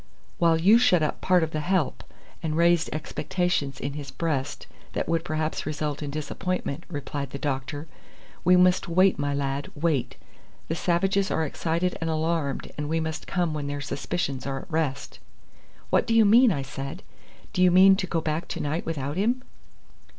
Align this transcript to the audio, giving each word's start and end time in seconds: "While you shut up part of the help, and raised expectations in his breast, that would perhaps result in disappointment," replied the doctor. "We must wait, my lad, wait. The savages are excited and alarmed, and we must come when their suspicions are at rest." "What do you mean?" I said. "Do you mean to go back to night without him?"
"While 0.39 0.59
you 0.59 0.79
shut 0.79 1.03
up 1.03 1.21
part 1.21 1.43
of 1.43 1.51
the 1.51 1.59
help, 1.59 2.03
and 2.41 2.57
raised 2.57 2.89
expectations 2.91 3.79
in 3.79 3.93
his 3.93 4.09
breast, 4.09 4.65
that 4.93 5.07
would 5.07 5.23
perhaps 5.23 5.67
result 5.67 6.01
in 6.01 6.09
disappointment," 6.09 6.85
replied 6.89 7.29
the 7.29 7.37
doctor. 7.37 7.85
"We 8.43 8.55
must 8.55 8.87
wait, 8.87 9.19
my 9.19 9.31
lad, 9.35 9.69
wait. 9.75 10.15
The 10.69 10.73
savages 10.75 11.29
are 11.29 11.45
excited 11.45 11.99
and 12.01 12.09
alarmed, 12.09 12.71
and 12.79 12.89
we 12.89 12.99
must 12.99 13.27
come 13.27 13.53
when 13.53 13.67
their 13.67 13.79
suspicions 13.79 14.47
are 14.47 14.61
at 14.61 14.71
rest." 14.71 15.19
"What 15.91 16.07
do 16.07 16.15
you 16.15 16.25
mean?" 16.25 16.51
I 16.51 16.63
said. 16.63 17.03
"Do 17.53 17.61
you 17.61 17.69
mean 17.69 17.95
to 17.97 18.07
go 18.07 18.21
back 18.21 18.47
to 18.47 18.59
night 18.59 18.87
without 18.87 19.17
him?" 19.17 19.43